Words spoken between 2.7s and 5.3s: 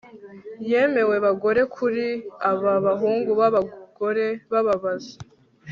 bahungu babagore bababaza